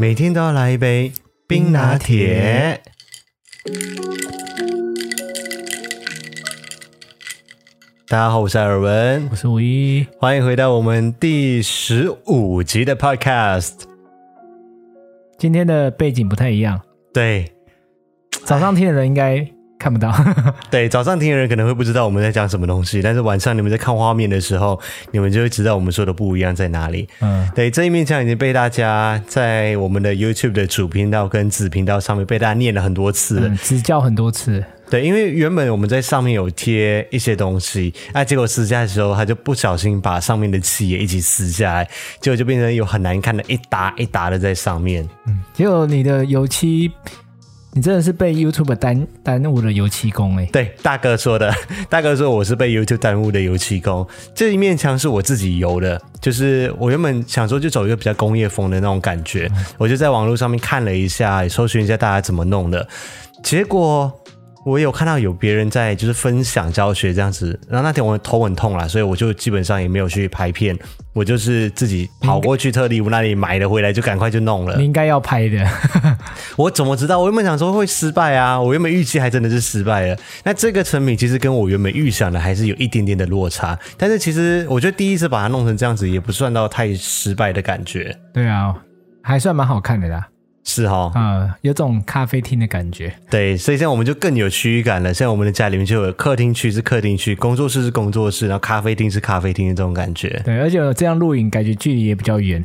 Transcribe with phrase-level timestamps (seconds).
[0.00, 1.12] 每天都要来一杯
[1.46, 2.80] 冰拿铁。
[8.08, 13.82] 大家好，我是艾尔文，我是五一，欢迎回到我们第十五集的 Podcast。
[15.36, 16.80] 今天的背景不太一样，
[17.12, 17.52] 对，
[18.46, 19.46] 早上听的人应该。
[19.80, 20.14] 看不到，
[20.70, 24.78] 对，早上听的人可能会不知道我们在讲什么东西，但是晚上你们在看画面的时候，
[25.10, 27.08] 你们就会知道我们说的不一样在哪里。
[27.20, 34.62] 嗯，对，这一面墙已经被大家在我们的 YouTube 的主频道跟子频道上面被大家念了很多次了，嗯，指教很多次。
[34.90, 41.88] 对，因为原本我们在上面有贴一些东西，啊，结果撕下的时候，他就不小心把上面的漆也一起撕下来，
[42.20, 45.08] 结果就变成有很难看的一沓一沓的在上面。
[45.26, 46.92] 嗯，结果你的油漆。
[47.72, 50.44] 你真的是被 YouTube 耽耽误了油漆工哎！
[50.52, 51.54] 对，大哥说的，
[51.88, 54.06] 大哥说我是被 YouTube 耽误的油漆工。
[54.34, 62.88] 这一面墙是我自己油的，就是我原本想说就走一个比较工业风的那种感觉，嗯、我就在网络上面看了一下，搜寻一下大家怎么弄的，
[63.42, 64.12] 结果。
[64.66, 70.78] 我有看到有别人在就是分享教学这样子，然后那天我头很痛啦，所以我就基本上也没有去拍片，
[71.14, 74.76] 我就是自己跑过去特力屋那里买了回来，就赶快就弄了。
[74.76, 75.66] 你应该要拍的，
[76.56, 77.18] 我怎么知道？
[77.18, 80.16] 我原本想说会失败啊，我原本预期还真的是失败了。
[80.44, 88.14] 那这个成品其实跟我原本预想的还是有一点点的落差，但是其实我觉得第一次把它弄成这样子也不算到太失败的感觉。
[88.34, 88.74] 对啊，
[89.22, 90.28] 还算蛮好看的啦。
[90.70, 93.12] 是哈，嗯，有种咖啡厅的感觉。
[93.28, 95.12] 对，所以现在我们就更有区域感了。
[95.12, 100.40] 现在我们的家里面就有客厅区是客厅区，工作室是工作室，然后咖啡厅是咖啡厅的这种感觉。
[100.44, 102.64] 对，而且这样录影感觉距离也比较远，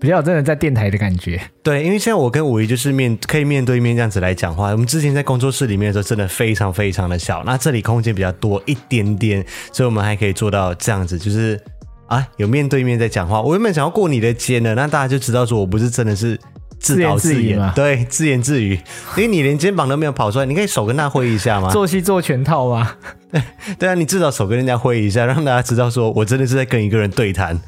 [0.00, 1.38] 比较真的在电台的感觉。
[1.62, 4.70] 对，因为现在我跟五一就是面可以面对面这样子来讲话。
[4.70, 11.60] 我们之前在工作室里面的时候，真的非常非常的小，那这里空间比较多一点点，所以我们还可以做到这样子，就是
[12.06, 13.42] 啊，有面对面在讲话。
[13.42, 16.40] 我原本想要过你的肩呢，那大家就知道说我不是真的是。
[16.84, 18.78] 自导自演嘛，对，自言自语。
[19.16, 21.70] 因为你连肩膀都没有跑出来，你可以手跟他挥一下吗？
[21.70, 22.92] 做戏做全套吗？
[23.32, 23.42] 对
[23.80, 27.58] 对啊，你至少手跟人家挥一下，让大家知道说我真的是在跟一个人对谈。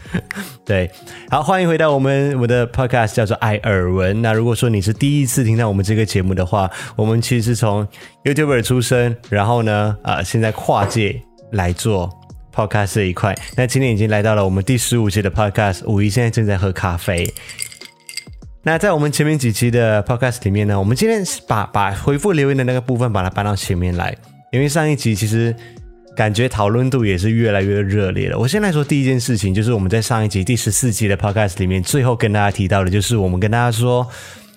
[0.64, 0.90] 对，
[1.30, 4.20] 好，欢迎回到我们我的 podcast 叫做艾尔文。
[4.20, 7.86] 那如果说你是第一次听到我们这个节目的话，我们其实是从
[8.24, 11.20] YouTuber 出身，然后呢，啊、呃，现在跨界
[11.52, 12.10] 来做
[12.54, 13.34] podcast 这一块。
[13.56, 17.32] 那今天已经来到了我们第十五期的 podcast，五一现在正在喝咖啡。
[18.66, 24.12] 那在我们前面几期的 podcast 里面呢，我们今天把把回复留言的那个部分把它搬到前面来，
[24.50, 25.54] 因为上一集其实
[26.16, 28.36] 感觉讨论度也是越来越热烈了。
[28.36, 34.04] 我先来说第一件事情，就是我们在上一集第十四集的 podcast 里面，最后跟大家提到的，就是我们跟大家说，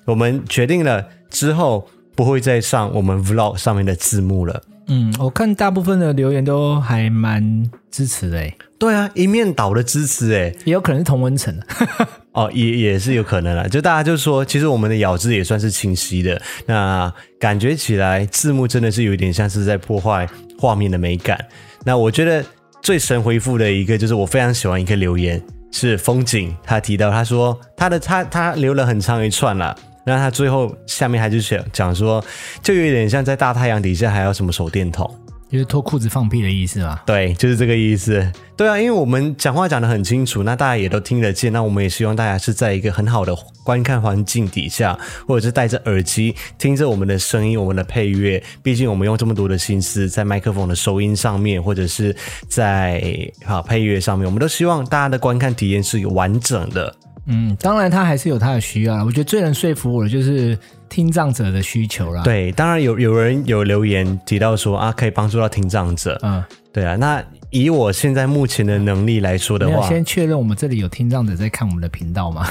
[0.06, 4.60] 我们决定了之后不会再上我们 vlog 上面的字幕了。
[4.88, 8.56] 嗯，我看大部分的留言都还蛮支持的诶。
[8.80, 11.56] 对啊，一面倒的支持诶，也有可能是同温层。
[12.40, 13.68] 哦，也也是有可能啦。
[13.68, 16.42] 就大家就说，其实我们的咬字也算是清晰的。
[16.66, 20.26] 那感觉起来字幕真的是有点像是在破坏
[20.58, 21.38] 画面的美感。
[21.84, 22.42] 那我觉得
[22.82, 25.42] 最神回复的一个就是我非常喜欢一个留言，
[25.74, 29.76] 是风景，他提到他说他的他他留了很长一串啦。
[30.06, 32.24] 那他最后下面还就讲讲说，
[32.64, 35.14] 就有点像在大太阳底下还要什么手电筒。
[35.52, 37.00] 就是脱裤子放屁的意思嘛？
[37.06, 38.32] 对，就是这个意思。
[38.56, 41.52] 对啊，因为我们讲话讲得很清楚，那大家也都听得见。
[41.52, 48.42] 那我们也希望大家是在一个很好的观看环境底下，或者是戴着耳机听着我们的声音、我们的配乐。
[48.62, 52.16] 毕竟我们用这么多的心思在麦克风的收音上面，或者是
[52.48, 53.02] 在
[53.44, 56.94] 好配乐上面，我们都希望大家的观看体验是完整的。
[57.28, 59.04] 嗯，当然他还是有他的需要。
[59.06, 60.58] 我觉得最能说服我的就是。
[60.90, 66.44] 听障者的需求啦，对，当然有有人有留言提到说啊，可以帮助到听障者，嗯，
[66.74, 72.48] 对啊，那以我现在目前的能力来说的话，先确认我们这里有听障者在看我们的频道吗？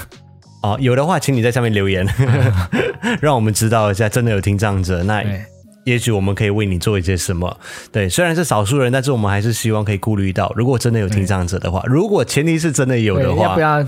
[0.63, 5.25] 哦，有的话，请你在下面留言，嗯、 让我们知道一下，真的有听障者，那
[5.83, 7.59] 也许我们可以为你做一些什么。
[7.91, 13.85] 对，虽然是少数人，但是我们还是希望可以顾虑到，如果真的有听障者的话，如果前提是真的有的话，要不要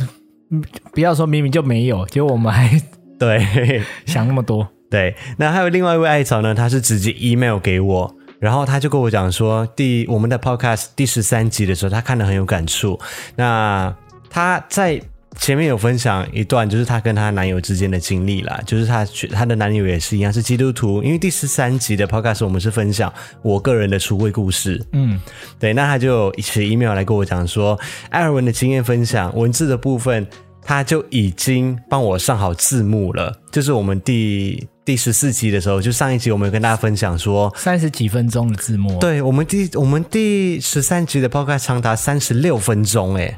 [0.92, 2.80] 不要说明明就没有，结果我们还。
[3.18, 4.66] 对， 想那么多。
[4.90, 12.98] 对，那还有另外一位艾草呢，他是直接 email 给我，然后他就跟我讲说，第我们的 podcast 第十三集的时候，他看得很有感触。
[13.36, 13.94] 那
[14.28, 15.00] 他在
[15.38, 23.12] 前面有分享一段，就是她跟她男友之间的经历啦，就是她她的男友也是一样是基督徒，因为第十三集的 podcast 我们是分享
[23.42, 24.84] 我个人的出柜故事。
[24.92, 25.20] 嗯，
[25.58, 27.78] 对，那她就写 email 来跟我讲说，
[28.10, 30.26] 艾尔文的经验分享文字的部分。
[30.62, 43.36] 他就已经帮我上好字幕了，就是我们第第十四集的时候，就上一集我们有跟大家分享说三十几分钟的字幕，对，我们第我们第十三集的 podcast 长达三十六分钟，哎，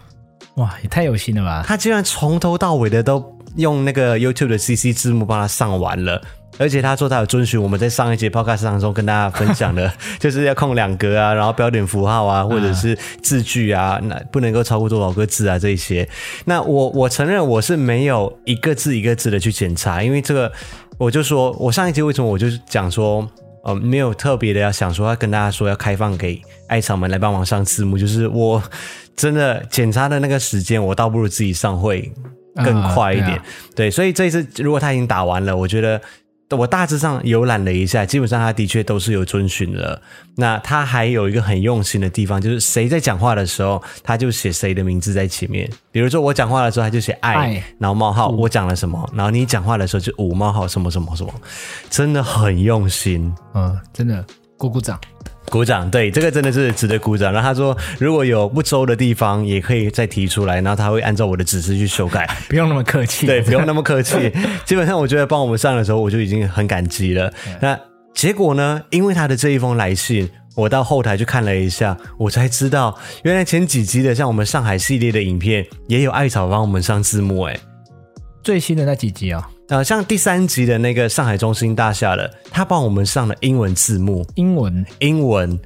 [0.56, 1.64] 哇，也太有心了吧！
[1.66, 3.25] 他竟然从头到尾的都
[3.56, 6.20] 用那个 YouTube 的 CC 字幕帮他上完了。
[6.58, 9.90] 而且他说他有遵循我们在上一节 podcast 当中跟大家分享的，
[10.20, 16.06] 就是要空两格啊，然后标点符号啊，或者是字句啊，那不能够超过多少个字啊，这一些。
[16.44, 20.52] 那我我承认我是没有一个字一个字的去检查，因为这个
[20.99, 23.26] 我就说我上一节为什么我就讲说，
[23.64, 28.62] 呃，没有特别的要想说要跟大家说要开放给爱草们来帮忙上字幕，就是我
[29.17, 32.12] 真的检查的那个时间，我倒不如自己上会
[32.56, 33.31] 更快一点。
[33.31, 33.44] 啊对，啊、
[33.76, 36.00] 对，所以这一次如果他已经打完了，我觉得。
[36.56, 40.00] 我大致上游览了一下，基本上他的确都是有遵循的。
[40.37, 45.69] 那他还有一个很用心的地方，就是谁在讲话的时候，他就写谁的名字在前面。
[45.90, 51.32] 比如说我讲话的时候，他就写爱，爱然后冒号我讲了什么，然后你讲话的时候就五冒号什么什么什么，
[51.90, 53.32] 真的很用心。
[53.54, 54.25] 嗯，真的，
[54.56, 54.99] 鼓鼓掌。
[55.52, 57.31] 鼓掌，对，这个真的是值得鼓掌。
[57.31, 62.26] 然后他说，如果有不周的地方，也可以再提出来，然后他会按照我的指示去修改。
[62.49, 64.32] 不用那么客气，对，不用那么客气。
[64.64, 67.31] 基本上，我觉得帮我们上的时候，我就已经很感激了。
[67.60, 67.78] 那
[68.14, 68.81] 结果呢？
[68.88, 70.26] 因为他的这一封来信，
[70.56, 77.43] 我到后台去看了一下，我才知道，原来前几集的像我们上海系列的影片，也有艾草帮我们上字幕。
[77.43, 77.60] 哎，
[78.43, 79.51] 最新的那几集啊、哦。
[79.69, 85.59] 呃，像第三集的那个上海中心大厦的，他帮我们上了英文字幕，英文，英文，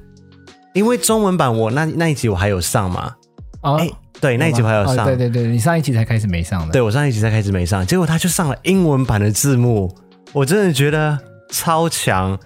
[0.73, 3.13] 因为中文版我那那一集我还有上嘛，
[3.61, 3.91] 哦，欸、
[4.21, 9.93] 对，那一集我还有上、哦，对对对，你上一集才开始没上的，对，我上一集才开始没上，结果他就上了英文版的字幕，
[10.31, 11.17] 我真的觉得
[11.49, 12.39] 超强。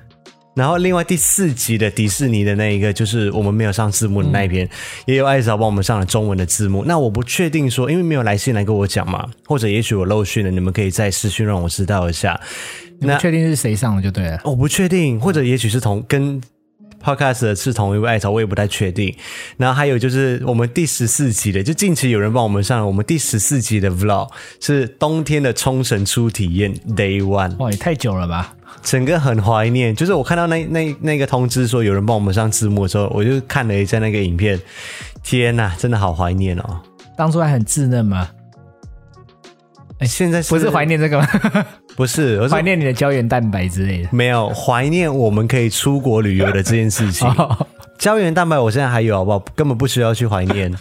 [0.61, 4.69] 然后，另外第四集的迪士尼的那一个，就是我们没有上字幕的那一篇，嗯、
[5.07, 6.85] 也有艾嫂帮我们上了中文的字幕。
[6.85, 12.39] 那我不确定说，因为没有来信来跟我讲嘛，或者也许我漏讯了，你们可以再私讯让我知道一下。
[12.99, 14.39] 那确定是谁上的就对了。
[14.43, 16.39] 我不确定，或者也许是同跟
[17.03, 19.15] Podcast 的是同一位艾草，我也不太确定。
[19.57, 27.57] 然后还有就是我们第十四集的，就近期有人帮我们上了我们第十四集的 Vlog，是冬天的冲绳初体验 Day One。
[27.57, 28.53] 哇，也太久了吧！
[28.81, 34.59] 整个很怀念，就是我看到那那那个通知说有人帮我们上字幕的时候，我就看了一下那个影片，
[35.23, 36.81] 天呐，真的好怀念哦！
[37.17, 38.29] 当初还很稚嫩吗？
[39.99, 41.27] 哎，现在是不是怀念这个吗？
[42.01, 44.09] 不是，我是怀念你的胶原蛋白之类的。
[44.11, 47.31] 没有，怀念我们可以出国旅游的这件事情。
[47.99, 49.39] 胶原蛋白我现在还有，好不好？
[49.55, 50.73] 根本不需要去怀念。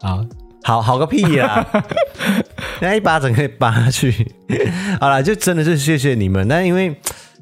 [0.00, 0.24] 好。
[0.64, 1.64] 好好个屁啦！
[2.82, 4.26] 那一巴掌可以扒下去。
[5.00, 6.48] 好了，就真的是谢谢你们。
[6.48, 6.86] 但因为，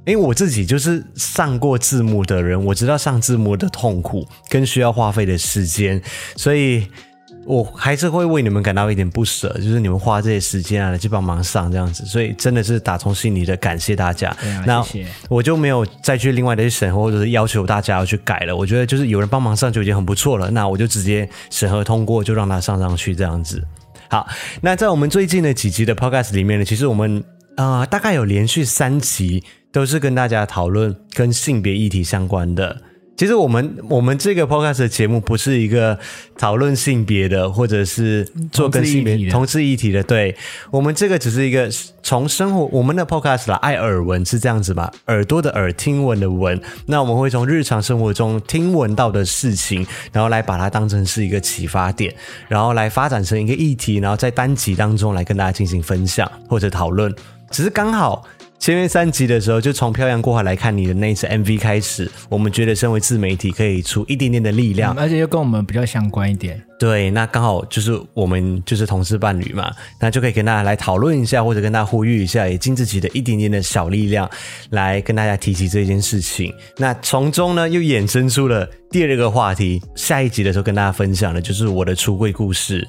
[0.04, 6.02] 因为我自己就是上过字幕的人，我知道上字幕的痛苦跟需要花费的时间，
[6.36, 6.86] 所以。
[7.50, 14.36] 我还是会为你们感到一点不舍，就是你们花这些时间啊来去帮忙上这样子，所以真的是打从心里的感谢大家。
[14.66, 14.84] 那。
[15.28, 18.54] 我就没有再去另外的去审核或者是要求大家要去改了。
[18.54, 20.50] 我觉得就是有人帮忙上就已经很不错了。
[20.50, 23.62] 那我就直接审核通过，就让他上上去这样子。
[24.08, 24.28] 好，
[24.60, 27.24] 那在我们最近的几集的 Podcast 里面呢，其实我们
[27.56, 29.42] 啊、呃、大概有连续三集
[29.72, 32.76] 都是跟大家讨论跟性别议题相关的。
[33.20, 35.98] 其实我们我们这个 podcast 的节目不是一个
[36.38, 40.02] 讨论性别的，或者是做跟性别同志议题的。
[40.02, 40.34] 对，
[40.70, 41.68] 我们这个只是一个
[42.02, 44.90] 从生活我们的 podcast 啦爱耳闻是这样子吧？
[45.08, 46.58] 耳朵的耳，听闻的闻。
[46.86, 52.14] 那我们会从日常生活中听闻到的事情，然后来把它当成是一个启发点，
[52.48, 57.14] 然后来发展成一个议题，然后在单集当中来跟大家进行分享或者讨论。
[57.50, 58.24] 只是刚好。
[58.60, 66.62] 前面三集的时候，就从漂洋过海来看你的那一次 MV 开始，我们觉得身为自媒体可以出一点点的力量，嗯、而且又跟我们比较相关一点。
[66.78, 74.28] 对，那刚好就是我们就是同事伴侣嘛，那就可以跟大家来讨论一下，或者跟大家呼吁一下，也尽自己的一点点的小力量
[74.68, 76.52] 来跟大家提起这件事情。
[76.76, 82.86] 那从中呢，又衍生出了第二个话题，下一集的时候跟大家分享的就是我的出柜故事。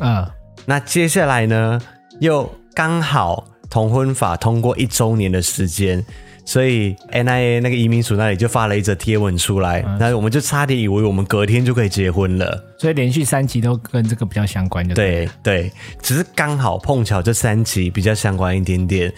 [0.00, 0.28] 嗯，
[0.64, 1.80] 那接下来呢，
[2.18, 3.46] 又刚好。
[3.68, 6.04] 同婚法通过一周年的时间，
[6.44, 12.64] 所以 NIA 那个移民署那里就发了一则贴文出来，那、嗯、我们就差点以为我们隔天就可以结婚了。
[12.78, 19.12] 所以连续三集都跟这个比较相关，就对对对，只是刚好碰巧这三集比较相关一点点。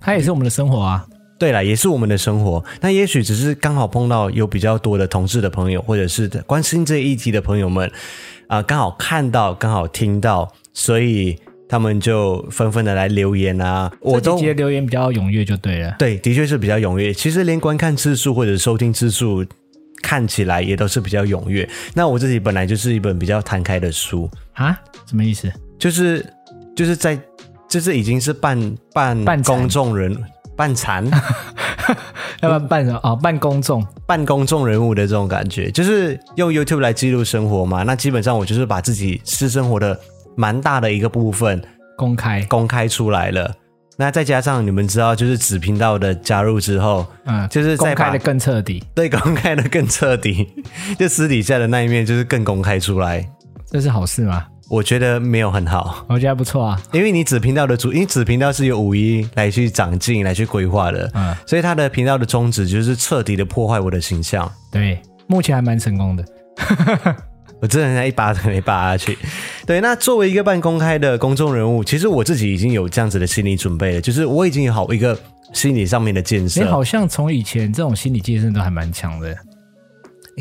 [0.00, 1.06] 它也是我们的生活啊，
[1.38, 2.62] 对了，也是我们的生活。
[2.80, 7.88] 那也许只是刚好碰到有比较多的同志的朋友，或者是关心这一议题的朋友们
[8.48, 11.38] 啊、呃，刚好看到，刚好听到，所以。
[11.68, 15.94] 他们就纷纷的来留言啊，我都觉得留言比较踊跃就对了。
[15.98, 17.12] 对，的确是比较踊跃。
[17.12, 19.44] 其实连观看次数或者收听次数
[20.02, 21.68] 看起来也都是比较踊跃。
[21.94, 25.50] 那我自己本来就是一本比较摊开的书啊，什么意思？
[25.78, 26.24] 就是
[26.76, 27.18] 就是在
[27.68, 30.16] 就是已经是半半半公众人
[30.54, 31.04] 半残，
[32.40, 33.16] 要不然半什么啊？
[33.16, 37.82] 半公众半公众人物的这种感觉，就是用 YouTube 来记录生活嘛。
[37.82, 39.98] 那基本上我就是把自己私生活的。
[40.36, 41.62] 蛮大的一个部分
[41.96, 43.54] 公开公开出来了。
[43.96, 50.48] 那再加上你们知道，就是子频道的加入之后，嗯，就是公开的更彻底，对，公开的更彻底，
[50.98, 53.24] 就私底下的那一面就是更公开出来，
[53.70, 54.44] 这是好事吗？
[54.68, 64.50] 我觉得没有很好，我觉得还不错啊，因为你子频道的主，因为子频道是由五一来去长进、来去规划的，嗯，所以他的频道的宗旨就是彻底的破坏我的形象。
[64.72, 66.24] 对，目前还蛮成功的。
[67.60, 69.16] 我真的人家一巴都没扒下去。
[69.66, 75.18] 对，那作为一个半公开的公众人物，其实我自己已经有这样子的心理准备了，就是我已经有好一个
[75.52, 76.62] 心理上面的建设。
[76.62, 79.34] 你好像从以前这种心理建设都还蛮强的。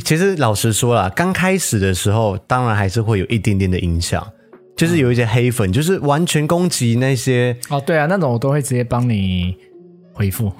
[0.03, 4.27] 其实老实说啦，刚开始的时候，当然还是会有一点点的影响，
[4.75, 7.55] 就是有一些黑粉，就是完全攻击那些。
[7.69, 9.55] 哦，对啊，那种我都会直接帮你
[10.11, 10.51] 回复。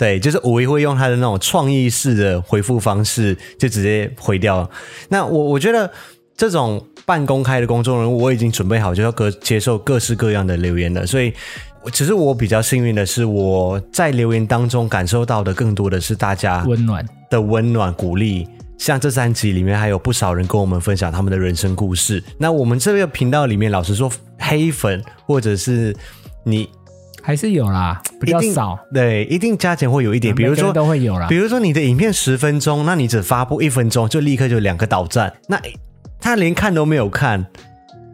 [0.00, 4.68] 对，就是我也会用他的那种创意式的回复方式，就直接回掉。
[5.10, 5.92] 那我我觉得
[6.34, 11.06] 这种半公开的公众人物，我已经准备好就要各接受各式各样的留言了。
[11.06, 11.30] 所以，
[11.92, 18.48] 其实我比较幸运的是，我在留言当中感受到的更多的是大家温暖的温暖鼓励。
[18.78, 22.24] 像这三集里面还有不少人跟我们分享他们的人生故事。
[22.38, 25.94] 那我们这个频道里面，老实说，黑粉或者是
[26.42, 26.66] 你。
[27.30, 28.76] 还是有啦，比较少。
[28.92, 31.28] 对，一定加减会有一点，比如说都会有啦。
[31.28, 35.32] 比如说你的影片十分钟，那你只发布一分钟，就立刻就两个导赞。
[35.46, 35.56] 那
[36.20, 37.46] 他连看都没有看，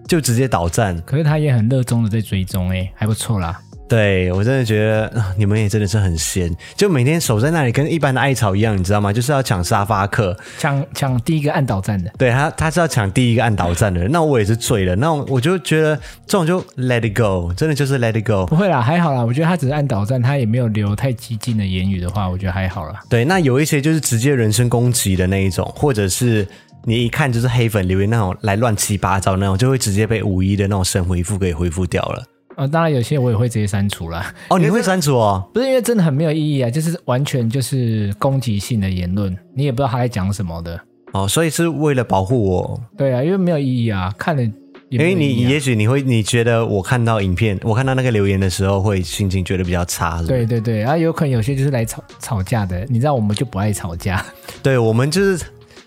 [0.07, 1.01] 就直接导赞。
[1.07, 3.59] 可是他也很热衷的在追踪，哎，还不错啦。
[3.89, 9.13] 对，我真的觉得 你们也真的是很闲，就每天守在那里，跟一般的艾草一样，你知道吗？
[9.13, 12.11] 就是要抢沙发客，抢抢第一个按倒站的。
[12.19, 14.11] 对他，他是要抢第一个按倒站的人。
[14.11, 18.45] 那我也是醉了，那我就觉得这种就 let it go，真的就是 let it go。
[18.47, 19.25] 不会啦，还好啦。
[19.25, 23.01] 我觉得他只是按倒站，他也没有留太激进的言语的话，我觉得还好啦。
[23.09, 26.45] 对，那有一些就是直接人身攻击的那一种，或者是
[26.85, 32.25] 你一看就是黑粉留言那种来乱七八糟那种，就会直接被五一的那种神回复给回复掉了。
[32.57, 34.25] 呃，当然有些我也会直接删除了。
[34.49, 35.47] 哦，你会删除哦？
[35.53, 40.81] 不是因为真的很没有意义啊，就是完全就是攻击性的言论，你也不知道他在讲什么的。
[41.13, 42.81] 哦，所以是为了保护我。
[42.97, 44.43] 对啊，因为没有意义啊，看了
[44.89, 45.19] 也没有意义啊。
[45.19, 50.47] 因为你也许你会你觉得我看到影片，我看到那个留言的时候，会心情觉得比较差是不是？
[50.47, 54.25] 对对对，啊，有可能有些就是来吵吵架的，你知道我们就不爱吵架。
[54.63, 55.45] 对，我们就是。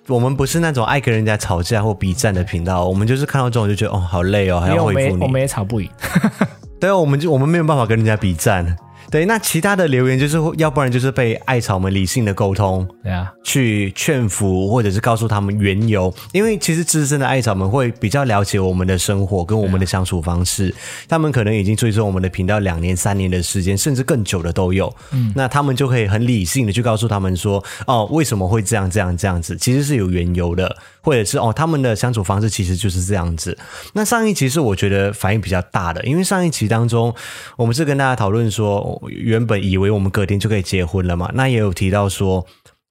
[0.08, 5.22] 我们不是那种爱跟人家吵架或比战的频道，我们就是看到这种就觉得哦，好累哦，还要回复你。
[5.22, 5.88] 我们也吵不赢。
[6.80, 8.78] 对啊，我们就我们没有办法跟人家比战。
[9.12, 20.74] 对，那其他的留言就是，要不然就是被艾草们理性的沟通，对啊，去劝服或者是告诉他们缘由，因为其实资深的艾草们会比较了解我们的生活跟我们的相处方式，
[21.08, 24.94] 他们可能已经追踪我们的频道两年、三年的时间，甚至更久的都有。
[25.12, 33.58] 嗯，那他们就可以很理性的去告诉他们说，哦，为什么会这样、这样、这样子，其实是有缘由的，或者是哦，他们的相处方式其实就是这样子。
[33.94, 37.12] 那上一期是我觉得反应比较大的，因为上一期当中，
[37.58, 38.99] 我们是跟大家讨论说。
[39.08, 42.46] 原本以为我们隔天就可以结婚了嘛，那也有提到说，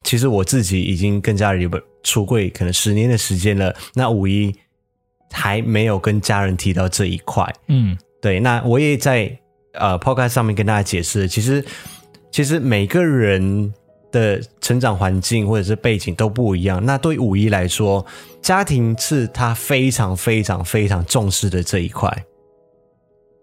[0.05, 1.71] 其实我自己已经跟家人
[2.03, 4.55] 出柜可能十年的时间了，那五一
[5.31, 7.45] 还没有跟家人提到这一块。
[7.67, 9.38] 嗯，对，那我也在
[9.75, 11.65] 呃 Podcast 上面跟大家解释，其实
[12.31, 13.73] 其实每个人
[14.11, 18.07] 的成长环境或者是背景都不一样，那对五一来说，
[18.41, 22.11] 家庭是他非常非常非常重视的这一块。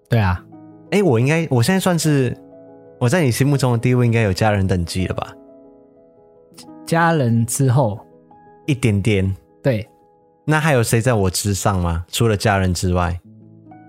[0.09, 0.43] 对啊。
[0.91, 2.35] 哎，我应该，我现在算是
[2.99, 5.33] 我在你心目中的地位，应该有家人等级了吧？
[6.85, 7.99] 家人之后
[8.65, 9.87] 一点点，对。
[10.45, 12.05] 那还有谁在我之上吗？
[12.07, 13.19] 除了家人之外，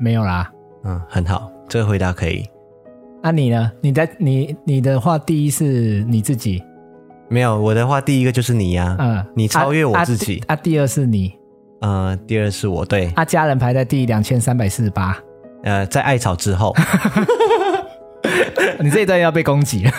[0.01, 0.51] 没有啦。
[0.85, 2.49] 嗯，很好，这个回答可以。
[3.23, 3.73] 那、啊、你呢？
[3.81, 6.63] 你在你你的话，第一是你自己？
[7.29, 9.21] 没有，我的话，第一个就是你呀、啊。
[9.27, 10.39] 嗯，你超越我自己。
[10.47, 11.35] 啊，啊啊第二是你。
[11.81, 12.85] 嗯，第二是我。
[12.85, 13.13] 对。
[13.17, 15.19] 啊，家人排在第两千三百四十八。
[15.65, 16.73] 呃，在艾草之后，
[18.81, 19.93] 你这一段要被攻击了，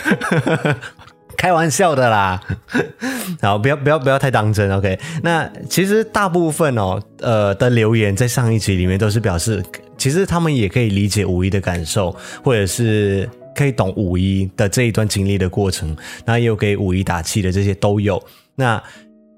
[1.38, 2.41] 开玩笑的啦。
[3.41, 4.98] 好，不要不要不要太当真，OK？
[5.22, 9.63] 那其实大部分哦，呃的留言在上一集里面都是表示，
[9.98, 18.22] 其实他们也可以理解五一的感受，或者是可以懂五一的这一段经历的过程，那也有给五一打气的这些都有。
[18.55, 18.81] 那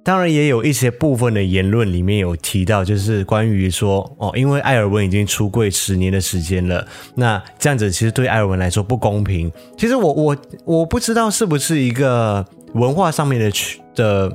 [0.02, 9.52] 当然也有一些部分的言论里面有提到，就是关于说哦，因为艾尔文已经出柜十年的时间了，那这样子其实对艾尔文来说不公平。
[9.78, 13.52] 其实我我我不知道是不是一个文化上面的
[13.94, 14.32] 的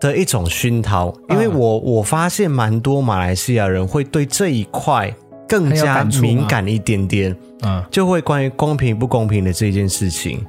[0.00, 5.14] 的一种熏陶，因为我我发现蛮多马来西亚人会对这一块
[5.46, 10.44] 更加敏感一点点，嗯，就会关于公平不公平的这件事情，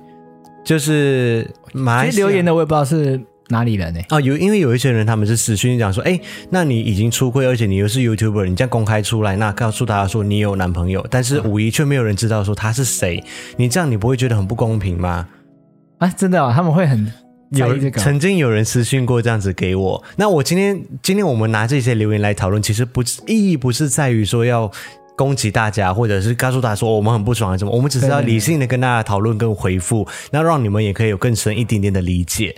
[0.63, 3.21] 就是马来西亚留言的我也不知道是。
[3.49, 3.99] 哪里人呢？
[4.09, 13.23] 啊，有，因为有一些人他们是私讯讲说，哎，那你已经出柜，而且你又是 YouTuber，你这样公开出来，那告诉大家说你有男朋友，但是五一却没有人知道说他是谁，
[13.57, 15.27] 你这样你不会觉得很不公平吗？
[15.99, 17.05] 啊，真的哦，他们会很
[17.51, 18.01] 在意这个。
[18.01, 24.69] 曾经有人私信过这样子给我，那我今天今天我们拿这些留言来讨论，其实不意义不是在于说要
[25.15, 32.55] 攻击大家，或者是告诉大家说我们很不爽什么，我们只是要理性的跟大家讨论跟回复，那让你们也可以有更深一点点的理解。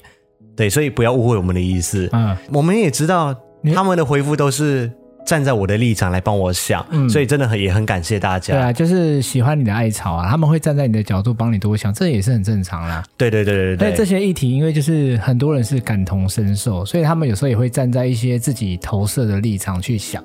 [0.57, 2.09] 对，所以不要误会我们的意思。
[2.11, 3.33] 嗯，我们也知道
[3.75, 4.91] 他们的回复都是
[5.25, 8.53] 站在我的立场来帮我想，嗯，所以真的很也很感谢大家。
[8.55, 13.03] 对啊，就是喜欢你的艾草啊，他们会站在你的角度帮你多想，这也是很正常啦。
[13.17, 13.77] 对对对对对。
[13.77, 20.23] 但这些议题，因为就是很多人是感同身受，所以他们有时候也会站在一些自己投射的立场去想。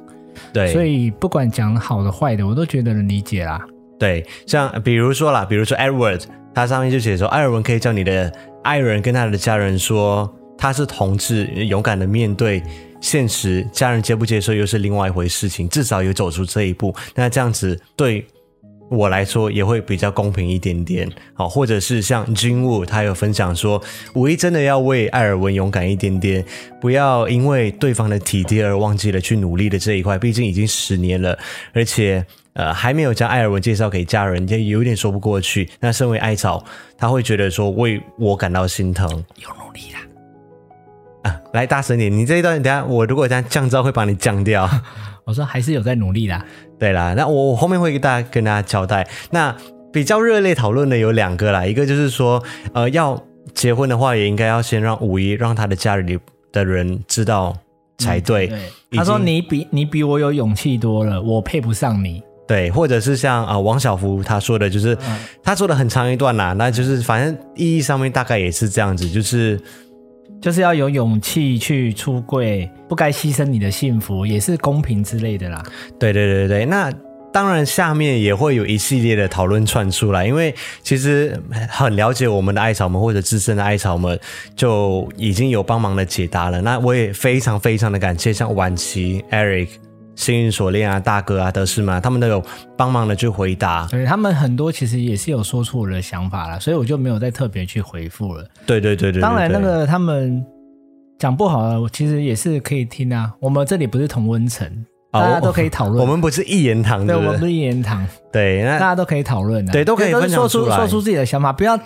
[0.50, 3.60] 对，所以不管讲好的坏的，我都觉得能理解啦。
[3.98, 6.22] 对，像比如说啦，比如说 Edward，
[6.54, 8.32] 他上面就写说，艾尔文可以叫你的。
[8.62, 12.62] 爱人跟他的家人说他是同志，勇敢的面对
[13.00, 15.68] 现实，家人接不接受又是另外一回事情。
[15.68, 18.24] 至少有走出这一步，那这样子对
[18.88, 21.10] 我来说也会比较公平一点点。
[21.34, 23.82] 好，或者是像君武，他有分享说，
[24.14, 26.44] 五一真的要为艾尔文勇敢一点点，
[26.80, 30.16] 不要因为对方的体贴而忘记了去努力的这一块。
[30.16, 31.36] 毕竟已经十年了，
[31.72, 32.24] 而且。
[32.54, 35.70] 呃，还没有将艾尔文介绍给家人，也有点说不过去。
[35.80, 36.62] 那身为艾草，
[36.98, 39.08] 他会觉得说为我感到心疼。
[39.36, 42.12] 有努力啦，啊，来大声点！
[42.12, 44.68] 你这一段，等下我如果这样降噪，会把你降掉。
[45.24, 46.44] 我说还是有在努力啦。
[46.78, 49.08] 对啦，那我我后面会给大家跟大家交代。
[49.30, 49.56] 那
[49.90, 52.42] 比较热烈讨论的有两个啦，一个就是说，
[52.74, 53.18] 呃，要
[53.54, 56.18] 结婚的话，也应该要先让五一让他的家里
[56.52, 57.56] 的人知道
[57.96, 58.48] 才对。
[58.48, 62.22] 嗯、对，他说你比你比我有勇气多了，我配不上你。
[62.52, 69.58] 对，或者是像啊、呃、王小福他说的，就是、嗯、他说的很长一段啦，那就是反正意义上面大概也是这样子，就是
[70.38, 75.62] 就是要有勇气去出柜，不该牺牲你的幸福，也是公平之类的啦。
[75.98, 76.92] 对对对对，那
[77.32, 81.34] 当然下面也会有一系列的讨论串出来，因为其实
[81.70, 84.20] 很了解我们的艾草们或者资深的艾草们
[84.54, 89.68] 就已经有帮忙的解答了，那我也非常非常的感谢像婉琪 Eric。
[90.14, 92.42] 幸运锁链啊，大哥啊，德士嘛，他们都有
[92.76, 93.86] 帮忙的去回答。
[93.90, 98.46] 对，他们很多其实也是有说出我的想法了，所以我就没有再特别去回复了。
[98.66, 100.44] 对对对对，对，当然那个他们
[101.18, 103.32] 讲不好，我其实也是可以听啊。
[103.40, 104.68] 我们这里不是同温层，
[105.10, 105.98] 大家都可以讨论。
[105.98, 108.06] 我们不是一言堂，对，我们不是一言堂。
[108.30, 111.78] 对，那大家都可以讨论的，对，都可以分享出，说出说出自己的想法，不要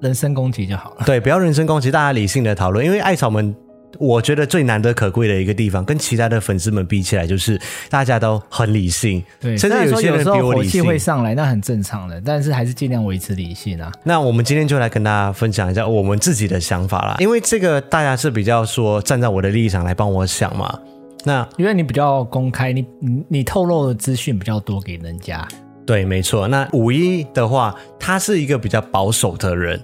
[0.00, 1.04] 人身攻击就好了。
[1.06, 3.54] 对，不要人身攻击，大家理性的讨论，因为艾草们。
[3.98, 9.22] 我觉得最难得可贵的一个地方，跟其他的粉丝们比起来，就是大家都很理性。
[9.40, 10.82] 对，甚至有些人比我理性。
[10.82, 13.90] 火气会上来，那很正常的，但是还是尽量维持理性啊。
[14.04, 20.78] 那我们今天就来跟大家分享一下我们自己的想法啦，因为这个大家是比较说站在我的立场来帮我想嘛。
[21.24, 25.46] 那因为你比较公开，你你你透露的资讯比较多给人家。
[25.84, 26.46] 对，没错。
[26.46, 29.80] 那五一的话，他是一个比较保守的人。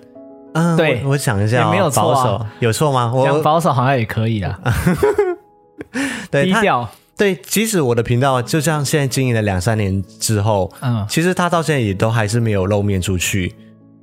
[0.58, 3.12] 嗯，对我，我想一下、哦，没有错、啊、保守有错吗？
[3.14, 4.58] 我讲保守好像也可以啦。
[6.30, 6.88] 对，低调。
[7.16, 13.54] 对，即使我的频道就像现在经营了两三年之后，嗯，其实他到现在也都还是没有露面出去。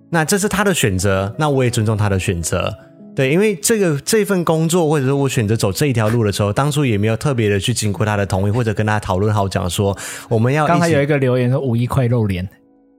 [0.09, 2.73] 那这是他的选择，那我也尊重他的选择。
[3.15, 10.67] 对，因为这个这份工作，或者说我选择走这一条路的时候，当初也没有特别的去经过他的同意，或者跟他讨论好讲说我们要。
[10.67, 12.45] 刚才有一个留言说五一快露脸。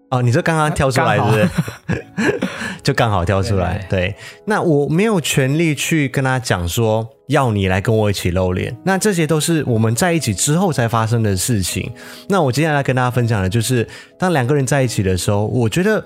[0.09, 2.40] 哦，你这刚刚跳出来是不是？
[2.87, 3.85] 就刚好跳出来。
[3.90, 8.77] 对，那我没有权利去跟他讲说要你来跟我一起露脸。
[8.85, 11.90] 那这些都是我们在一起之后才发生的事情。
[12.29, 13.85] 那我接下来跟大家分享的就是，
[14.16, 16.01] 当两个人在一起的时候，我觉得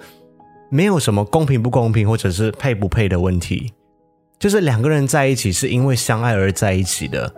[0.71, 3.71] 没有什么公平不公平，或者是配不配的问题，
[4.39, 7.31] 就是两个人在一起是因为相爱而在一起的。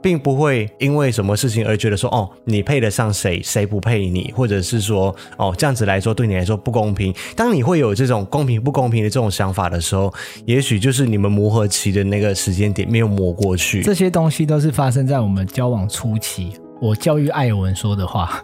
[0.00, 7.14] 并不会因为什么事情而觉得说哦，你配得上谁，谁不配你，或者是说哦，这样子来说对你来说不公平。
[7.34, 10.12] 当你会有这种公平不公平的这种想法的时候，
[10.44, 13.82] 也许就是你们磨合期的那个时间点没有磨过去。
[13.82, 16.52] 这些东西都是发生在我们交往初期。
[16.80, 18.40] 我教育艾文说的话，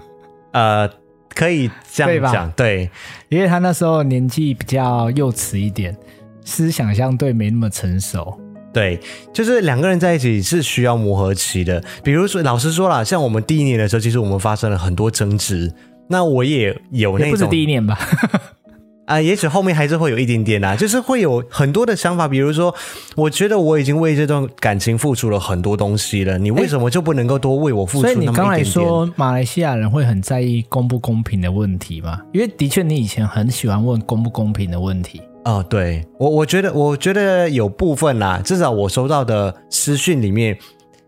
[0.52, 0.90] 呃，
[1.28, 2.90] 可以这样讲，对？
[3.28, 5.96] 对，因为他那时候年纪比较幼稚一点，
[6.44, 8.36] 思想相对没那么成熟。
[8.74, 9.00] 对，
[9.32, 11.82] 就是两个人在一起是需要磨合期的。
[12.02, 15.72] 比如说，老实说啦，像我们第一年的时候，其实我们发生了很多争执。
[16.08, 17.96] 那我也有那种，不是第一年吧？
[19.06, 22.26] 啊、呃，也许后面还是会有一点点啦，就是会有很多的想法。
[22.26, 22.74] 比如说，
[23.16, 28.08] 我觉得我已经为这段感情付出了很多东西了，你为什么就不能够多为我付出？
[28.08, 32.20] 所以你刚才说马来西亚人会很在意公不公平的问题吗？
[32.32, 35.20] 因为的确，你以前很喜欢问公不公平的问题。
[35.44, 40.56] 哦，对我我觉得我觉得有部分啦，至少我收到的私讯里面，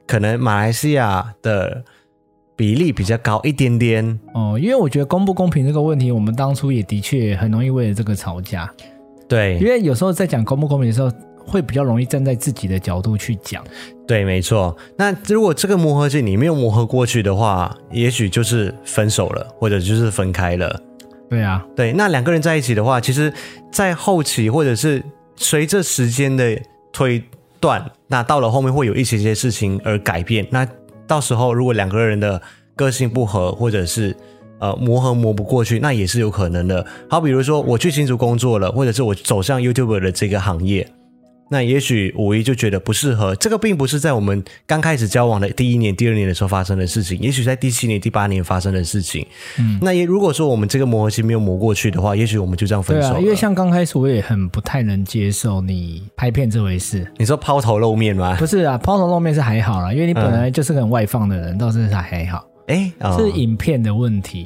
[0.07, 1.83] 可能马来西亚的
[2.55, 4.21] 比例比较高一点点。
[4.35, 8.71] 哦，因为我觉得公不公平这个问题，我们当初也的确很容易为了这个吵架。
[9.27, 11.11] 对，因为有时候在讲公不公平的时候，
[11.47, 13.65] 会比较容易站在自己的角度去讲。
[14.07, 14.77] 对，没错。
[14.97, 20.81] 那如果这个磨合期你没有磨合过去的话，也许就是分手了，或者就是分开了。
[21.29, 21.93] 对啊，对。
[21.93, 23.33] 那两个人在一起的话，其实，
[23.71, 25.03] 在后期或者是
[25.37, 26.59] 随着时间的
[26.93, 27.23] 推
[27.61, 30.47] 断，那到了后面会有一些些事情而改变。
[30.51, 30.67] 那
[31.07, 32.41] 到时候如果两个人的
[32.75, 34.17] 个性不合，或者是
[34.59, 36.87] 呃磨合磨不过去，那也是有可能的。
[37.09, 40.89] 好，比如说我去新竹工作了，或者是我走向 YouTube 的这个行业。
[41.49, 49.25] 那也许五一就觉得不适合，这个并不是在我们刚开始交往的第一年、第二年的时候发生的事情，也许在第七年、第八年发生的事情。
[49.59, 53.15] 嗯，那也如果说我们这个磨合期没有磨过去的话，也许我们就这样分手了。
[53.15, 57.07] 对啊，因为像刚开始我也很不太能接受你拍片这回事。
[57.17, 58.37] 你说抛头露面吗？
[58.39, 62.45] 不是啊，抛头露面是还好啦，因为你本来就是个很外放的人，嗯、倒是还还好。
[62.67, 64.41] 哎，哦、是影片的问题，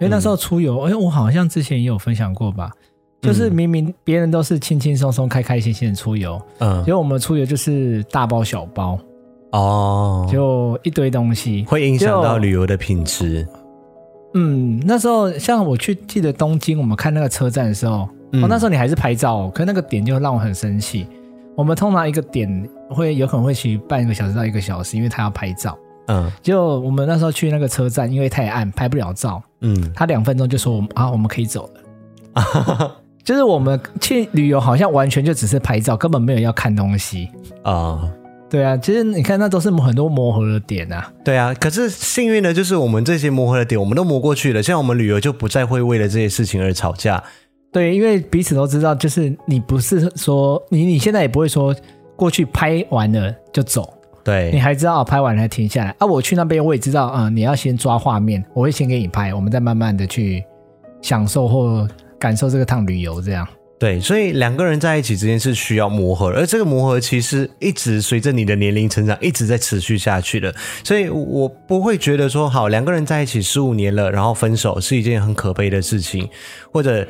[0.00, 2.70] 为那时候出游，哎、嗯，我好像之前也有分享过吧。
[3.22, 8.98] 就是明明别人都是轻轻松松、开开心心的出游，嗯，结果我们出游就是大包小包，
[9.52, 13.46] 哦，就一堆东西，会影响到旅游的品质。
[14.34, 21.06] 嗯，那时候像我去记得东京，我们看那个车站的时候，嗯、哦，那时候你还是拍照，可是那个点就让我很生气。
[21.56, 25.76] 我们通常一个点会有可能会去半个小时到一个小时，因为他要拍照。
[26.08, 32.96] 嗯，就我们那时候去那个车站，因为太暗拍不了照，嗯，他两分钟就说我们啊，我们可以走了。
[33.26, 37.28] 就是我们去旅游，好像完全就只是拍照，根本没有要看东西
[37.64, 37.98] 啊。
[38.00, 38.08] Uh,
[38.48, 41.12] 对啊，其实你看，那都是很多磨合的点啊。
[41.24, 44.62] 对啊，可是幸运的就是我们这些磨合的点，我们都磨过去了。
[44.62, 47.20] 像我们旅游就不再会为了这些事情而吵架。
[47.72, 51.74] 对，因为彼此都知道，就是你不是说你你现在也不会说
[52.14, 53.92] 过去拍完了就走。
[54.22, 56.06] 对，你还知道拍完了停下来啊？
[56.06, 60.44] 我去那边我也知道啊、嗯，你要先抓画面，我会先给你拍，我们再慢慢的去
[61.02, 61.88] 享受或。
[62.26, 63.46] 感受这个趟旅游，这样
[63.78, 70.52] 对，所以两个人在一起之间是需要磨合，而这个磨合其实一直随着你的年龄成长，一直在持续下去的。
[70.82, 76.28] 所以我不会觉得说，好，两个人在一起十五年了，然后分手是一件很可悲的事情，
[76.72, 77.06] 或者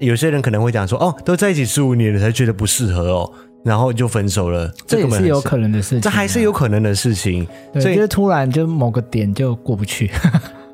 [0.00, 3.32] 有些人可能会讲说，哦，都在一起十五年了才觉得不适合哦，
[3.64, 10.10] 然后就分手了，这也是有可能的事情，这还是有可能的事情，对，所以就是突然就某个点就过不去。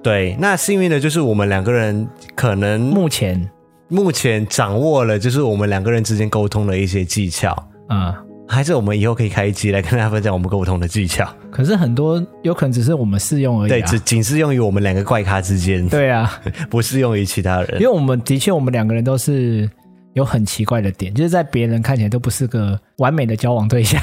[0.00, 3.50] 对，那幸运的就是我们两个人可能目前。
[3.94, 7.50] 目前掌握了，就是我们两个人之间沟通的一些技巧
[7.86, 11.28] 啊，嗯、还是我们以后可以开一集来跟大家分享我们沟通的技巧。
[11.50, 15.88] 可是很多有可能只是我们适用而已、啊，对，只仅适用于我们两个怪咖之间。
[15.88, 17.80] 对啊， 不适用于其他人。
[17.80, 19.70] 因为我们的确，我们两个人都是。
[20.14, 24.00] 有很奇怪的点，就是在别人看起来都不是个完美的交往对象。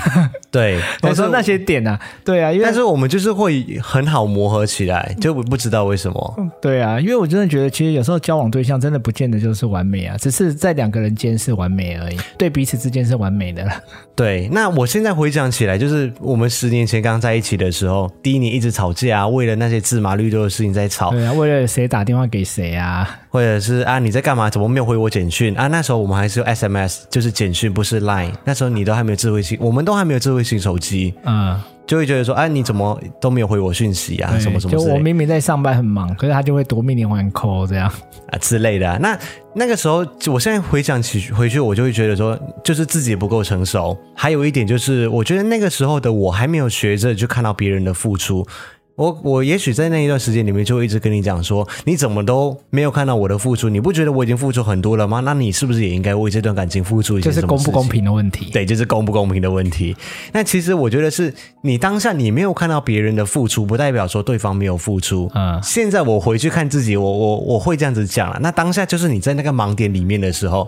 [0.50, 6.52] 对， 我说那些点啊，对啊，因为但是我们就是会很好磨合起来，就不知道为什么。
[6.62, 13.72] 对啊，因为我真的觉得，其实有时候交往对象真的不见得就是完美啊，只是在两个人间是完美而已，对彼此之间是完美的了。
[14.14, 21.12] 对，那我现在回想起来，就是我们十年前刚在一起的时候，第一年一直吵架啊，为了那些芝麻绿豆的事情在吵。
[21.12, 24.50] 对啊，为了谁打电话给谁啊，或者是啊你在干嘛？
[24.50, 25.68] 怎么没有回我简讯啊？
[25.68, 26.02] 那时候。
[26.02, 28.32] 我们还是用 SMS，就是简讯，不是 Line。
[28.44, 34.38] 那时候你都还没有智慧型，我们都还没有智慧型手机，嗯，就会觉得说，哎，你怎么都没有回我讯息啊？
[34.40, 34.72] 什么什么？
[34.72, 37.92] 就我明明在上班很忙，可是他就会夺命连环 call 这样
[38.30, 38.98] 啊之类的啊。
[39.02, 39.18] 那
[39.54, 43.98] 那个时候，我现在回想起回去，我就会觉得说，就是自己不够成熟。
[44.16, 48.46] 还有一点就是，我觉得那个时候的我还没有学着去看到别人的付出。
[48.96, 53.70] 我我也许在那一段时间里面就一直跟你讲说，你怎么都没有看到我的付出？
[53.70, 55.22] 你不觉得我已经付出很多了吗？
[55.22, 57.30] 那你是不是也应该为这段感情付出一些？
[57.30, 58.52] 就是公不公平的问题。
[58.52, 59.96] 对，就是公不公平的问题。
[60.34, 65.32] 那其实我觉得是你当下你没有看到别人的付出，不代表说对方没有付出。
[65.34, 68.38] 嗯，现在我回去看自己，我我我会这样子讲了。
[68.42, 70.68] 那当下就是你在那个盲点里面的时候。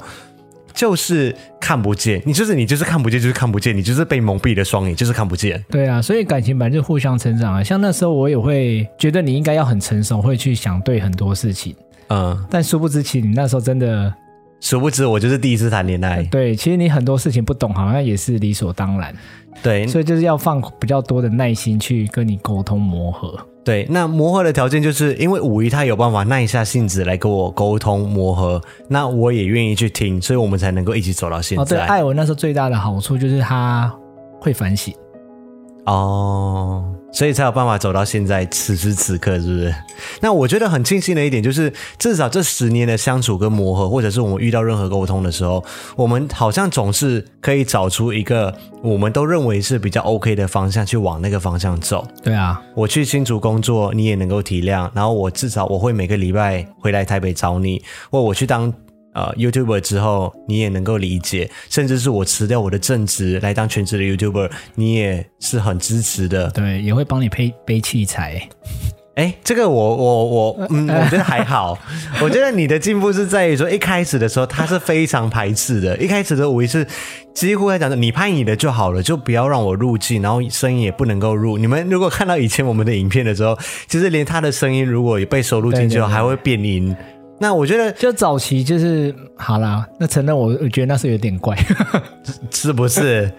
[0.74, 5.64] 就是看不见，你就是你就是看不见，就是看不见，你就是被蒙蔽的双眼，就是看不见。
[5.70, 7.64] 对啊，所以感情本来就互相成长啊。
[7.64, 11.76] 像那时候我也会觉得你应该要很成熟，会去想对很多事情。
[12.10, 14.14] 嗯，但殊不知，其实你那时候真的，
[14.64, 16.24] 殊不知我就是第一次谈恋爱。
[16.24, 19.14] 对，其实你很多事情不懂，好像也是理所当然。
[19.62, 23.38] 对，所以就是要放比较多的耐心去跟你沟通磨合。
[23.66, 31.62] 对，那磨合的条件就是因为五一他有办法耐下性子来跟我沟通磨合，那我也愿意去听，所以我们才能够一起走到现在。
[31.62, 33.94] 哦，对，艾文那时候最大的好处就是他
[34.40, 34.94] 会反省。
[35.86, 39.76] 哦，所以才有办法走到现在此时此刻，是不是？
[40.22, 45.62] 那我觉得很庆幸的一点就是，至少这十年的相处跟磨合，或者是我们遇到任何沟通的时候，
[45.98, 52.08] 我们好像总是可以找出一个我们都认为是比较 OK 的方向，去往那个方向走。
[52.24, 58.74] 对啊，我去新竹工作，你也能够体谅，然后我至少我会每个礼拜回来台北找你，或我去当。
[59.14, 66.50] 呃，YouTuber 之后你也能够理解，甚至是我辞掉我的正职来当全职的 YouTuber，你也是很支持的。
[66.50, 68.48] 对，也会帮你背背器材。
[69.16, 71.78] 哎，这个我我我，嗯， 我觉得还好。
[72.20, 76.84] 我觉得你的进步是在于说，一开始的时候他是非常排斥的，一开始的我也是
[77.32, 81.60] 几乎在讲说，你拍你的就好了，就不要让我入镜，然后声音也不能够入。
[81.60, 83.56] 你们如果看到以前我们的影片的时候，
[83.88, 86.96] 其实连他的声音如果也被收录进去后，还会变音。
[87.40, 89.86] 那我觉得，就早期就是好啦。
[90.00, 91.58] 那承认我，我觉得那是有点怪，
[92.52, 93.32] 是不是？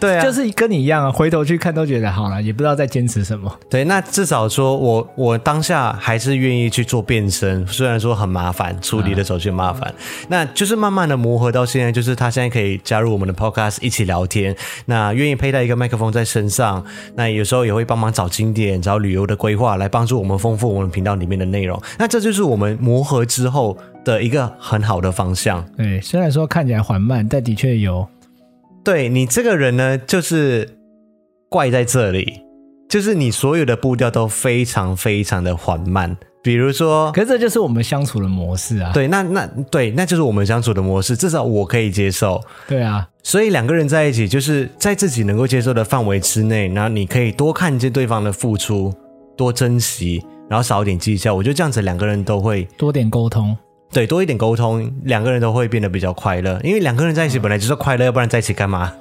[0.00, 1.12] 对啊，就是跟你一样啊。
[1.12, 3.54] 回头去看都觉得好了，也不知道在坚持什么。
[3.70, 9.88] 对，那至少说我我当下还是愿意去做变身，虽然说很麻烦，处理的手续麻烦。
[9.88, 9.94] 啊、
[10.28, 14.54] 那就是慢慢的磨合到现在，就是他现在可以加入我们的 podcast 一起聊天，
[14.86, 21.80] 那愿意佩戴一个麦克风在身上，那有时候也会帮忙找景点、找旅游的规划，来帮助我们丰富我们频道里面的内容。
[21.98, 23.48] 那这就是我们磨合之。
[23.54, 25.64] 后的一个很好的方向。
[25.76, 28.04] 对，虽然说看起来缓慢，但的确有。
[28.82, 30.76] 对，你这个人呢，就是
[31.48, 32.40] 怪在这里，
[32.88, 36.16] 就是你所有的步调都非常非常的缓慢。
[36.42, 38.90] 比如说，可是这就是我们相处的模式啊。
[38.92, 42.40] 对，那那对，那就是我们相处的模式，至少我可以接受。
[42.66, 48.92] 对啊，所以两个人在一起，就是在自己能够接受的范围之内，然后你可以多看见对方的付出，
[49.36, 50.22] 多珍惜。
[50.48, 53.56] 然后少一点计较，我觉得这样子两个人都会多点沟通，
[53.92, 56.60] 对，多一点沟通，两个人都会变得比较快乐。
[56.62, 58.92] 因为两个人在一起本来就是快乐，要不然在一起干嘛？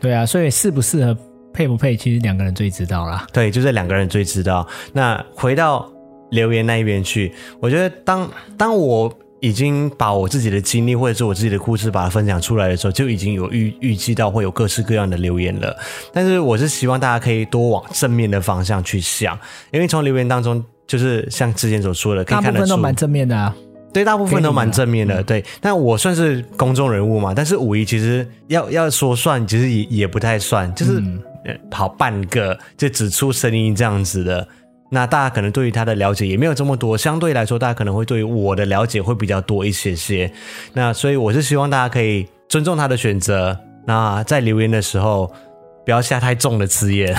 [0.00, 1.16] 对啊，所以适不适合、
[1.52, 3.26] 配不配，其实两个人最知道啦。
[3.32, 4.66] 对，就是两个人最知道。
[4.92, 5.90] 那回到
[6.30, 9.12] 留言那一边去，我觉得当当我。
[9.40, 15.76] 已经把我自己的经历或者是我自己的故事把它分享出来的时候，就已经有预预计到会有各式各样的留言了。
[16.14, 19.38] 但是我是希望大家可以多往正面的方向去想，
[19.70, 23.54] 因为从留言当中，就是像之前所说的，可以看得出，大部分都蛮正面的啊。
[23.92, 25.22] 对，大部分都蛮正面的。
[25.22, 31.00] 对，但我算是公众人物嘛，但是五一其实要要说算，其实也也不太算，就是
[31.70, 34.46] 跑半个就只出声音这样子的。
[34.90, 40.30] 那大家可能对于他的了解也没有这么多，相对来说，大家可能会对于我的了解会比较多一些些。
[40.72, 43.56] 那所以我是希望大家可以尊重他的选择。
[43.86, 45.32] 那在留言的时候，
[45.84, 47.14] 不要下太重的字眼。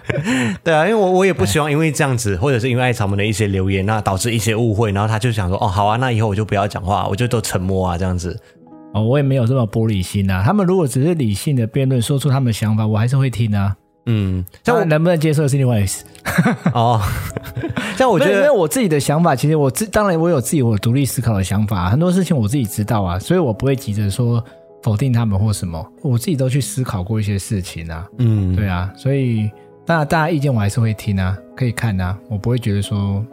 [0.64, 8.38] 对啊，因为我我也不希望因为这样子，或者是因为艾草们的一些留言，那导致一些误会，然后他就想说，哦，好啊，那以后我就不要讲话，我就都沉默啊，这样子。
[8.92, 10.42] 哦，我也没有这么玻璃心啊。
[10.44, 13.76] 他们如果只是理性的辩论，说出他们的想法，我还是会听啊。
[14.06, 16.04] 嗯，但我能不能接受是另外一回事。
[16.74, 17.00] 哦，
[17.96, 24.42] 但我觉得，因为我自己的想法，其实我自当然我有自己我独立思考的想法，很多事情我自己知道啊，所以我不会急着说
[24.82, 28.06] 否定他们或什么，我自己都去思考过一些事情啊。
[28.18, 29.50] 嗯，对啊，所以
[29.86, 33.24] 当然大家意见我还是会听啊，可以看啊，我不会觉得说，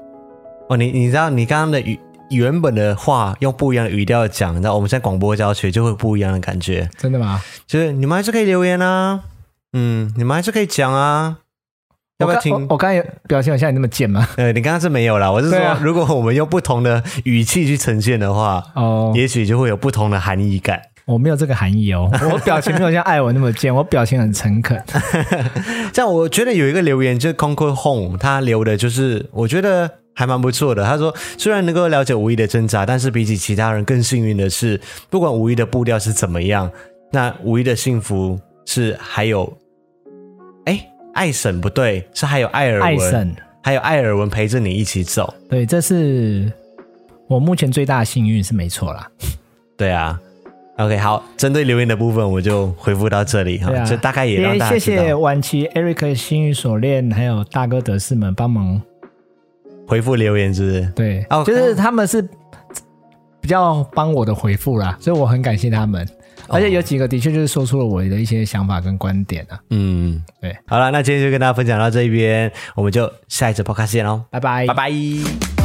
[0.69, 7.41] 哦，你你知道你刚刚的语原本的话用不一样的语调讲，你知道我们现在广播教学就会不一样的感觉，真的吗？
[7.65, 9.21] 就是你们还是可以留言啊。
[9.73, 11.37] 嗯，你们还是可以讲啊，
[12.19, 12.53] 要不要听？
[12.69, 14.27] 我刚才表现有像你那么贱吗？
[14.35, 20.81] 呃，你刚刚是没有啦，我是说，啊、如果我们用不同的语气去呈现的话，哦，也许就会有不同的含义感。
[21.07, 24.79] 我没有这个含义哦， 我表情没有像艾文那么贱，我表情很诚恳。
[25.93, 30.83] 这样，我觉得有一个留言就是 Conquer Home，他留的就是我觉得还蛮不错的。
[30.83, 36.69] 他说，虽然能够了解五一的挣扎，但是比起其他人更幸运的是，不管五一的步调是怎么样，
[37.11, 39.57] 那五一的幸福是还有。
[41.13, 45.33] 艾婶不对，是还有艾尔文，艾婶还有艾尔文陪着你一起走。
[45.49, 46.53] 对，这是
[47.27, 49.09] 我目前最大的幸运，是没错啦。
[49.75, 50.19] 对啊
[50.77, 54.97] ，OK，好，针对留言的部分，我就回复到这里哈，就、啊、大概也让大家知道。
[54.97, 58.81] 谢谢晚期 Eric 心语锁链，还有大哥德士们帮忙
[59.87, 60.91] 回复留言，是不是？
[60.95, 61.45] 对，okay.
[61.45, 62.21] 就是他们是
[63.41, 66.07] 比较帮我的回复啦，所以我很感谢他们。
[66.49, 69.59] 而且有几个的确就是说出了我的一些想法跟观点啊。
[69.69, 70.55] 嗯，对。
[70.65, 75.56] 好了，那今天就跟大家分享到这边，我们就下一次 podcast 见喽，拜拜，拜拜。